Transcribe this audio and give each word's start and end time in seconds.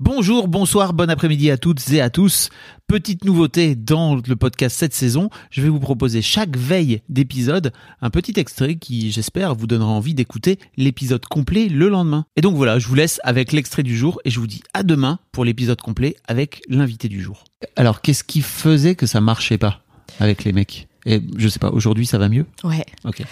Bonjour, 0.00 0.48
bonsoir, 0.48 0.92
bon 0.92 1.08
après-midi 1.08 1.52
à 1.52 1.56
toutes 1.56 1.88
et 1.92 2.00
à 2.00 2.10
tous. 2.10 2.48
Petite 2.88 3.24
nouveauté 3.24 3.76
dans 3.76 4.16
le 4.16 4.34
podcast 4.34 4.76
cette 4.76 4.92
saison, 4.92 5.30
je 5.52 5.62
vais 5.62 5.68
vous 5.68 5.78
proposer 5.78 6.20
chaque 6.20 6.56
veille 6.56 7.00
d'épisode 7.08 7.72
un 8.02 8.10
petit 8.10 8.32
extrait 8.40 8.74
qui, 8.74 9.12
j'espère, 9.12 9.54
vous 9.54 9.68
donnera 9.68 9.90
envie 9.90 10.14
d'écouter 10.14 10.58
l'épisode 10.76 11.24
complet 11.26 11.68
le 11.68 11.88
lendemain. 11.88 12.26
Et 12.34 12.40
donc 12.40 12.56
voilà, 12.56 12.80
je 12.80 12.88
vous 12.88 12.96
laisse 12.96 13.20
avec 13.22 13.52
l'extrait 13.52 13.84
du 13.84 13.96
jour 13.96 14.20
et 14.24 14.30
je 14.30 14.40
vous 14.40 14.48
dis 14.48 14.64
à 14.74 14.82
demain 14.82 15.20
pour 15.30 15.44
l'épisode 15.44 15.80
complet 15.80 16.16
avec 16.26 16.62
l'invité 16.68 17.08
du 17.08 17.22
jour. 17.22 17.44
Alors, 17.76 18.00
qu'est-ce 18.00 18.24
qui 18.24 18.40
faisait 18.40 18.96
que 18.96 19.06
ça 19.06 19.20
marchait 19.20 19.58
pas 19.58 19.80
avec 20.18 20.42
les 20.42 20.52
mecs? 20.52 20.88
Et 21.06 21.22
je 21.36 21.46
sais 21.46 21.60
pas, 21.60 21.70
aujourd'hui 21.70 22.04
ça 22.06 22.18
va 22.18 22.28
mieux? 22.28 22.46
Ouais. 22.64 22.84
Ok. 23.04 23.22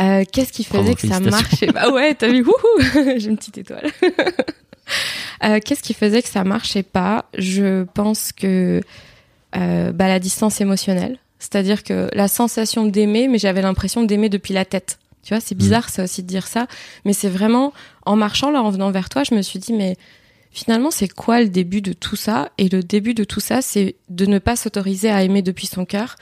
Euh, 0.00 0.24
Qu'est-ce 0.32 0.52
qui 0.52 0.66
Bravo, 0.66 0.82
faisait 0.84 0.94
que 0.94 1.08
ça 1.08 1.20
marchait 1.20 1.66
pas? 1.66 1.90
Ouais, 1.92 2.14
t'as 2.14 2.28
vu 2.28 2.42
J'ai 3.18 3.28
une 3.28 3.36
petite 3.36 3.58
étoile. 3.58 3.90
Euh, 5.44 5.60
Qu'est-ce 5.64 5.82
qui 5.82 5.94
faisait 5.94 6.22
que 6.22 6.28
ça 6.28 6.44
marchait 6.44 6.82
pas? 6.82 7.26
Je 7.36 7.84
pense 7.84 8.32
que 8.32 8.80
euh, 9.56 9.92
bah, 9.92 10.08
la 10.08 10.18
distance 10.18 10.60
émotionnelle. 10.60 11.18
C'est-à-dire 11.38 11.84
que 11.84 12.08
la 12.12 12.28
sensation 12.28 12.86
d'aimer, 12.86 13.28
mais 13.28 13.38
j'avais 13.38 13.62
l'impression 13.62 14.02
d'aimer 14.02 14.28
depuis 14.28 14.54
la 14.54 14.64
tête. 14.64 14.98
Tu 15.22 15.34
vois, 15.34 15.40
c'est 15.40 15.54
bizarre 15.56 15.88
ça 15.88 16.04
aussi 16.04 16.22
de 16.22 16.28
dire 16.28 16.46
ça, 16.46 16.66
mais 17.04 17.12
c'est 17.12 17.28
vraiment 17.28 17.72
en 18.04 18.14
marchant 18.14 18.50
là, 18.50 18.62
en 18.62 18.70
venant 18.70 18.90
vers 18.92 19.08
toi, 19.08 19.24
je 19.24 19.34
me 19.34 19.42
suis 19.42 19.58
dit 19.58 19.72
mais 19.72 19.96
finalement 20.52 20.92
c'est 20.92 21.08
quoi 21.08 21.40
le 21.40 21.48
début 21.48 21.82
de 21.82 21.92
tout 21.92 22.14
ça? 22.14 22.52
Et 22.58 22.68
le 22.68 22.82
début 22.82 23.12
de 23.12 23.24
tout 23.24 23.40
ça, 23.40 23.60
c'est 23.60 23.96
de 24.08 24.24
ne 24.26 24.38
pas 24.38 24.54
s'autoriser 24.54 25.10
à 25.10 25.24
aimer 25.24 25.42
depuis 25.42 25.66
son 25.66 25.84
cœur, 25.84 26.14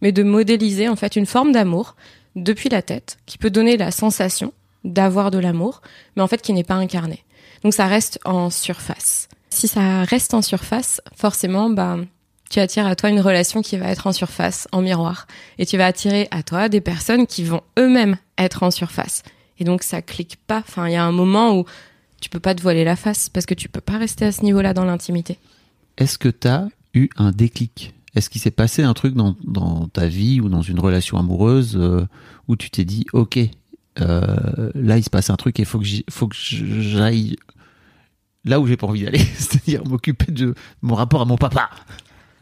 mais 0.00 0.12
de 0.12 0.22
modéliser 0.22 0.88
en 0.88 0.96
fait 0.96 1.16
une 1.16 1.26
forme 1.26 1.50
d'amour 1.50 1.96
depuis 2.36 2.68
la 2.68 2.82
tête 2.82 3.18
qui 3.26 3.36
peut 3.36 3.50
donner 3.50 3.76
la 3.76 3.90
sensation 3.90 4.52
d'avoir 4.84 5.30
de 5.30 5.38
l'amour, 5.38 5.82
mais 6.16 6.22
en 6.22 6.28
fait 6.28 6.40
qui 6.40 6.52
n'est 6.52 6.64
pas 6.64 6.74
incarné. 6.74 7.24
Donc 7.62 7.74
ça 7.74 7.86
reste 7.86 8.18
en 8.24 8.50
surface. 8.50 9.28
Si 9.50 9.68
ça 9.68 10.04
reste 10.04 10.34
en 10.34 10.42
surface, 10.42 11.00
forcément, 11.14 11.70
bah, 11.70 11.98
tu 12.50 12.60
attires 12.60 12.86
à 12.86 12.96
toi 12.96 13.10
une 13.10 13.20
relation 13.20 13.62
qui 13.62 13.76
va 13.76 13.88
être 13.88 14.06
en 14.06 14.12
surface, 14.12 14.68
en 14.72 14.82
miroir. 14.82 15.26
Et 15.58 15.66
tu 15.66 15.76
vas 15.76 15.86
attirer 15.86 16.28
à 16.30 16.42
toi 16.42 16.68
des 16.68 16.80
personnes 16.80 17.26
qui 17.26 17.44
vont 17.44 17.62
eux-mêmes 17.78 18.16
être 18.38 18.62
en 18.62 18.70
surface. 18.70 19.22
Et 19.58 19.64
donc 19.64 19.82
ça 19.82 20.02
clique 20.02 20.38
pas. 20.46 20.58
Enfin, 20.58 20.88
il 20.88 20.92
y 20.92 20.96
a 20.96 21.04
un 21.04 21.12
moment 21.12 21.56
où 21.56 21.64
tu 22.20 22.30
peux 22.30 22.40
pas 22.40 22.54
te 22.54 22.62
voiler 22.62 22.84
la 22.84 22.96
face 22.96 23.28
parce 23.28 23.46
que 23.46 23.54
tu 23.54 23.68
peux 23.68 23.80
pas 23.80 23.98
rester 23.98 24.24
à 24.24 24.32
ce 24.32 24.42
niveau-là 24.42 24.74
dans 24.74 24.84
l'intimité. 24.84 25.38
Est-ce 25.98 26.18
que 26.18 26.28
tu 26.28 26.48
as 26.48 26.68
eu 26.94 27.08
un 27.16 27.30
déclic? 27.30 27.94
Est-ce 28.14 28.28
qu'il 28.28 28.40
s'est 28.40 28.50
passé 28.50 28.82
un 28.82 28.92
truc 28.92 29.14
dans, 29.14 29.88
ta 29.88 30.06
vie 30.06 30.40
ou 30.40 30.48
dans 30.48 30.62
une 30.62 30.78
relation 30.78 31.18
amoureuse 31.18 31.76
euh, 31.76 32.06
où 32.48 32.56
tu 32.56 32.70
t'es 32.70 32.84
dit, 32.84 33.06
ok, 33.12 33.38
euh, 34.00 34.70
là 34.74 34.96
il 34.98 35.02
se 35.04 35.10
passe 35.10 35.30
un 35.30 35.36
truc 35.36 35.60
et 35.60 35.64
faut 35.64 35.78
que 35.78 35.84
j'y- 35.84 36.04
faut 36.10 36.26
que 36.28 36.34
j'aille 36.36 37.36
là 38.44 38.58
où 38.60 38.66
j'ai 38.66 38.76
pas 38.76 38.86
envie 38.86 39.04
d'aller, 39.04 39.18
c'est-à-dire 39.36 39.84
m'occuper 39.86 40.32
de 40.32 40.54
mon 40.82 40.94
rapport 40.94 41.20
à 41.22 41.24
mon 41.24 41.36
papa. 41.36 41.70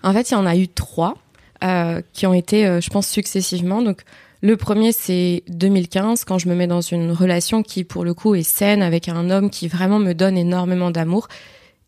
En 0.02 0.12
fait, 0.12 0.30
il 0.30 0.34
y 0.34 0.36
en 0.36 0.46
a 0.46 0.56
eu 0.56 0.66
trois 0.68 1.16
euh, 1.62 2.00
qui 2.14 2.26
ont 2.26 2.32
été, 2.32 2.66
euh, 2.66 2.80
je 2.80 2.88
pense, 2.88 3.06
successivement. 3.06 3.82
Donc, 3.82 4.00
le 4.40 4.56
premier, 4.56 4.92
c'est 4.92 5.42
2015, 5.48 6.24
quand 6.24 6.38
je 6.38 6.48
me 6.48 6.54
mets 6.54 6.66
dans 6.66 6.80
une 6.80 7.12
relation 7.12 7.62
qui, 7.62 7.84
pour 7.84 8.04
le 8.04 8.14
coup, 8.14 8.34
est 8.34 8.42
saine 8.42 8.80
avec 8.80 9.10
un 9.10 9.28
homme 9.28 9.50
qui 9.50 9.68
vraiment 9.68 9.98
me 9.98 10.14
donne 10.14 10.38
énormément 10.38 10.90
d'amour. 10.90 11.28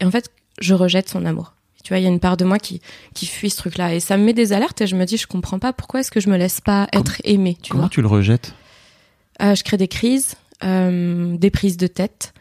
Et 0.01 0.05
en 0.05 0.11
fait, 0.11 0.31
je 0.61 0.75
rejette 0.75 1.09
son 1.09 1.25
amour. 1.25 1.55
Tu 1.83 1.89
vois, 1.89 1.99
il 1.99 2.03
y 2.03 2.07
a 2.07 2.11
une 2.11 2.21
part 2.21 2.37
de 2.37 2.45
moi 2.45 2.59
qui, 2.59 2.83
qui 3.15 3.25
fuit 3.25 3.49
ce 3.49 3.57
truc-là. 3.57 3.95
Et 3.95 4.01
ça 4.01 4.19
me 4.19 4.25
met 4.25 4.35
des 4.35 4.53
alertes 4.53 4.83
et 4.83 4.87
je 4.87 4.95
me 4.95 5.07
dis, 5.07 5.17
je 5.17 5.27
comprends 5.27 5.59
pas 5.59 5.73
pourquoi 5.73 6.01
est-ce 6.01 6.11
que 6.11 6.21
je 6.21 6.29
me 6.29 6.37
laisse 6.37 6.61
pas 6.61 6.87
être 6.93 7.23
aimée, 7.25 7.57
tu 7.63 7.71
Comment 7.71 7.85
vois. 7.85 7.89
tu 7.91 8.03
le 8.03 8.09
rejettes? 8.09 8.55
Euh, 9.41 9.55
je 9.55 9.63
crée 9.65 9.77
des 9.77 9.89
crises, 9.89 10.35
euh, 10.65 11.37
des 11.37 11.51
prises 11.51 11.77
de 11.77 11.87
tête, 11.87 12.35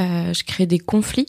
euh, 0.00 0.32
je 0.32 0.44
crée 0.44 0.66
des 0.66 0.78
conflits, 0.78 1.26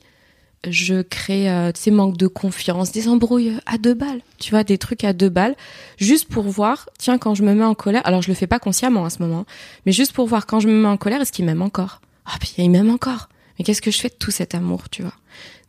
je 0.68 1.02
crée 1.02 1.47
ces 1.74 1.90
manques 1.90 2.18
de 2.18 2.28
confiance, 2.28 2.91
des 2.91 3.07
embrouilles 3.07 3.57
à 3.66 3.78
deux 3.78 3.94
balles, 3.94 4.22
tu 4.40 4.52
vois, 4.52 4.66
des 4.66 4.78
trucs 4.78 5.06
à 5.06 5.13
deux 5.13 5.30
balles, 5.30 5.56
juste 5.97 6.28
pour 6.28 6.44
voir, 6.44 6.90
tiens, 6.97 7.18
quand 7.18 7.34
je 7.34 7.44
me 7.44 7.53
mets 7.53 7.63
en 7.63 7.75
colère, 7.75 8.06
alors 8.06 8.22
je 8.22 8.28
le 8.28 8.34
fais 8.34 8.47
pas 8.47 8.59
consciemment 8.59 9.06
à 9.06 9.09
ce 9.09 9.22
moment, 9.22 9.46
mais 9.85 9.94
juste 9.94 10.12
pour 10.12 10.28
voir 10.28 10.46
quand 10.46 10.59
je 10.59 10.68
me 10.68 10.74
mets 10.74 10.88
en 10.88 10.97
colère, 10.97 11.22
est-ce 11.22 11.31
qu'il 11.31 11.46
m'aime 11.46 11.62
encore? 11.62 12.01
Ah, 12.25 12.36
puis 12.40 12.53
il 12.57 12.69
m'aime 12.69 12.90
encore. 12.90 13.30
Mais 13.57 13.66
qu'est-ce 13.66 13.81
que 13.81 13.91
je 13.91 14.00
fais 14.00 14.09
de 14.09 14.16
tout 14.16 14.31
cet 14.31 14.53
amour, 14.53 14.90
tu 14.90 15.01
vois? 15.01 15.13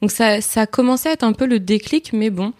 Donc 0.00 0.10
ça, 0.10 0.40
ça 0.40 0.62
a 0.62 0.66
commencé 0.66 1.08
à 1.08 1.12
être 1.12 1.24
un 1.24 1.32
peu 1.32 1.46
le 1.46 1.60
déclic, 1.60 2.12
mais 2.12 2.30
bon, 2.30 2.52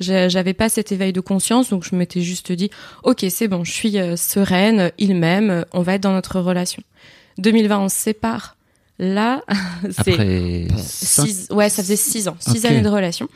j'avais 0.00 0.54
pas 0.54 0.68
cet 0.68 0.92
éveil 0.92 1.12
de 1.12 1.20
conscience, 1.20 1.70
donc 1.70 1.84
je 1.84 1.94
m'étais 1.94 2.20
juste 2.20 2.52
dit, 2.52 2.70
ok, 3.02 3.24
c'est 3.30 3.48
bon, 3.48 3.64
je 3.64 3.72
suis 3.72 3.98
euh, 3.98 4.16
sereine, 4.16 4.90
il 4.98 5.14
m'aime, 5.14 5.64
on 5.72 5.82
va 5.82 5.94
être 5.94 6.02
dans 6.02 6.12
notre 6.12 6.40
relation. 6.40 6.82
2020, 7.38 7.78
on 7.78 7.88
se 7.88 7.96
sépare. 7.96 8.56
Là, 8.98 9.42
c'est 10.04 10.68
six, 10.78 11.48
ouais, 11.50 11.68
ça 11.68 11.82
faisait 11.82 11.96
six 11.96 12.28
ans, 12.28 12.36
six 12.40 12.64
années 12.64 12.80
de 12.80 12.88
relation. 12.88 13.28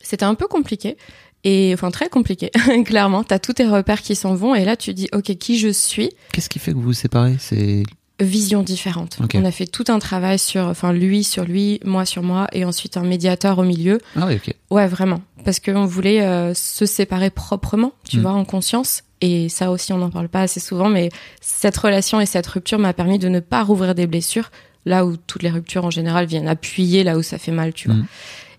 C'était 0.00 0.24
un 0.24 0.34
peu 0.34 0.46
compliqué. 0.46 0.96
Et 1.44 1.70
enfin 1.72 1.90
très 1.90 2.08
compliqué, 2.08 2.50
clairement. 2.84 3.22
T'as 3.22 3.38
tous 3.38 3.52
tes 3.54 3.66
repères 3.66 4.02
qui 4.02 4.16
s'en 4.16 4.34
vont 4.34 4.54
et 4.54 4.64
là 4.64 4.76
tu 4.76 4.92
dis 4.92 5.08
ok 5.12 5.36
qui 5.36 5.58
je 5.58 5.68
suis, 5.68 6.10
Qu'est-ce 6.32 6.48
qui 6.48 6.58
fait 6.58 6.72
que 6.72 6.76
vous 6.76 6.82
vous 6.82 6.92
séparez? 6.94 7.36
C'est 7.38 7.84
vision 8.20 8.62
différente. 8.62 9.18
On 9.34 9.44
a 9.44 9.50
fait 9.52 9.66
tout 9.66 9.84
un 9.88 9.98
travail 10.00 10.38
sur, 10.38 10.64
enfin 10.64 10.92
lui 10.92 11.22
sur 11.22 11.44
lui, 11.44 11.78
moi 11.84 12.04
sur 12.04 12.22
moi 12.22 12.48
et 12.52 12.64
ensuite 12.64 12.96
un 12.96 13.04
médiateur 13.04 13.58
au 13.58 13.62
milieu. 13.62 14.00
ah 14.16 14.26
oui, 14.26 14.34
ok. 14.34 14.54
Ouais 14.70 14.88
vraiment, 14.88 15.20
parce 15.48 15.60
qu'on 15.60 15.86
voulait 15.86 16.20
euh, 16.20 16.52
se 16.52 16.84
séparer 16.84 17.30
proprement, 17.30 17.94
tu 18.06 18.18
Mm. 18.18 18.20
vois, 18.20 18.32
en 18.32 18.44
conscience. 18.44 19.02
Et 19.22 19.48
ça 19.48 19.70
aussi 19.70 19.94
on 19.94 19.96
n'en 19.96 20.10
parle 20.10 20.28
pas 20.28 20.42
assez 20.42 20.60
souvent, 20.60 20.90
mais 20.90 21.08
cette 21.40 21.74
relation 21.78 22.20
et 22.20 22.26
cette 22.26 22.46
rupture 22.46 22.78
m'a 22.78 22.92
permis 22.92 23.18
de 23.18 23.30
ne 23.30 23.40
pas 23.40 23.62
rouvrir 23.62 23.94
des 23.94 24.06
blessures 24.06 24.50
là 24.84 25.06
où 25.06 25.16
toutes 25.16 25.42
les 25.42 25.48
ruptures 25.48 25.86
en 25.86 25.90
général 25.90 26.26
viennent 26.26 26.48
appuyer 26.48 27.02
là 27.02 27.16
où 27.16 27.22
ça 27.22 27.38
fait 27.38 27.50
mal, 27.50 27.72
tu 27.72 27.88
vois. 27.88 27.96
Mm. 27.96 28.06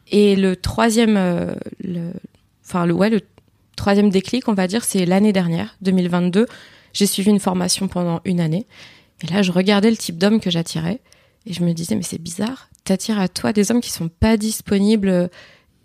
Et 0.07 0.35
le 0.35 0.55
troisième, 0.55 1.15
euh, 1.15 1.53
le, 1.83 2.11
enfin 2.65 2.87
le 2.87 2.93
ouais 2.95 3.11
le 3.11 3.21
troisième 3.75 4.09
déclic, 4.09 4.47
on 4.47 4.55
va 4.55 4.65
dire, 4.65 4.83
c'est 4.83 5.05
l'année 5.05 5.31
dernière, 5.31 5.75
2022. 5.83 6.47
J'ai 6.93 7.05
suivi 7.05 7.29
une 7.29 7.39
formation 7.39 7.87
pendant 7.87 8.19
une 8.25 8.39
année. 8.39 8.65
Et 9.21 9.31
là, 9.31 9.43
je 9.43 9.51
regardais 9.51 9.91
le 9.91 9.97
type 9.97 10.17
d'homme 10.17 10.39
que 10.39 10.49
j'attirais. 10.49 11.01
Et 11.45 11.53
je 11.53 11.63
me 11.63 11.71
disais, 11.73 11.93
mais 11.93 12.01
c'est 12.01 12.17
bizarre. 12.17 12.67
T'attires 12.83 13.19
à 13.19 13.27
toi 13.27 13.53
des 13.53 13.69
hommes 13.69 13.79
qui 13.79 13.91
sont 13.91 14.09
pas 14.09 14.37
disponibles 14.37 15.29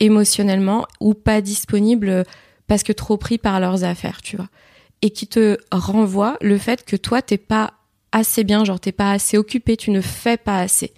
émotionnellement 0.01 0.87
ou 1.01 1.15
pas 1.15 1.41
disponibles 1.41 2.25
parce 2.67 2.83
que 2.83 2.93
trop 2.93 3.17
pris 3.17 3.39
par 3.39 3.61
leurs 3.61 3.85
affaires, 3.85 4.23
tu 4.23 4.37
vois. 4.37 4.49
Et 5.03 5.11
qui 5.11 5.27
te 5.27 5.59
renvoient 5.71 6.37
le 6.41 6.59
fait 6.59 6.85
que 6.85 6.97
toi, 6.97 7.23
t'es 7.23 7.39
pas 7.39 7.75
assez 8.13 8.45
bien, 8.45 8.65
genre 8.65 8.81
t'es 8.81 8.93
pas 8.93 9.11
assez 9.11 9.37
occupé, 9.37 9.77
tu 9.77 9.91
ne 9.91 10.01
fais 10.01 10.37
pas 10.37 10.61
assez. 10.61 10.93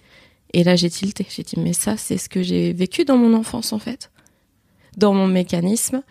Et 0.53 0.63
là, 0.63 0.75
j'ai 0.75 0.89
tilté. 0.89 1.25
J'ai 1.29 1.43
dit, 1.43 1.59
mais 1.59 1.73
ça, 1.73 1.97
c'est 1.97 2.17
ce 2.17 2.29
que 2.29 2.41
j'ai 2.41 2.73
vécu 2.73 3.05
dans 3.05 3.17
mon 3.17 3.33
enfance, 3.33 3.73
en 3.73 3.79
fait. 3.79 4.11
Dans 4.95 5.13
mon 5.13 5.27
mécanisme, 5.27 6.01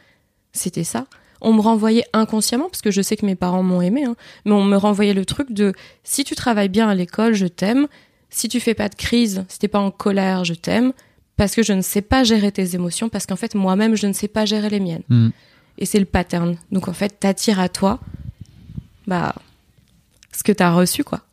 c'était 0.52 0.84
ça. 0.84 1.06
On 1.40 1.52
me 1.52 1.60
renvoyait 1.60 2.04
inconsciemment, 2.12 2.68
parce 2.68 2.82
que 2.82 2.90
je 2.90 3.02
sais 3.02 3.16
que 3.16 3.26
mes 3.26 3.34
parents 3.34 3.62
m'ont 3.62 3.80
aimé, 3.80 4.04
hein, 4.04 4.16
mais 4.44 4.52
on 4.52 4.64
me 4.64 4.76
renvoyait 4.76 5.14
le 5.14 5.24
truc 5.24 5.52
de 5.52 5.72
si 6.02 6.24
tu 6.24 6.34
travailles 6.34 6.68
bien 6.68 6.88
à 6.88 6.94
l'école, 6.94 7.34
je 7.34 7.46
t'aime. 7.46 7.88
Si 8.30 8.48
tu 8.48 8.60
fais 8.60 8.74
pas 8.74 8.88
de 8.88 8.94
crise, 8.94 9.44
si 9.48 9.58
t'es 9.58 9.68
pas 9.68 9.78
en 9.78 9.90
colère, 9.90 10.44
je 10.44 10.54
t'aime. 10.54 10.92
Parce 11.36 11.54
que 11.54 11.62
je 11.62 11.72
ne 11.72 11.82
sais 11.82 12.02
pas 12.02 12.24
gérer 12.24 12.50
tes 12.50 12.74
émotions, 12.74 13.08
parce 13.08 13.26
qu'en 13.26 13.36
fait, 13.36 13.54
moi-même, 13.54 13.94
je 13.96 14.06
ne 14.06 14.12
sais 14.12 14.28
pas 14.28 14.46
gérer 14.46 14.70
les 14.70 14.80
miennes. 14.80 15.02
Hmm. 15.08 15.28
Et 15.78 15.84
c'est 15.84 15.98
le 15.98 16.06
pattern. 16.06 16.56
Donc 16.72 16.88
en 16.88 16.94
fait, 16.94 17.20
t'attires 17.20 17.60
à 17.60 17.68
toi, 17.68 18.00
bah, 19.06 19.34
ce 20.32 20.42
que 20.42 20.52
t'as 20.52 20.72
reçu, 20.72 21.04
quoi. 21.04 21.25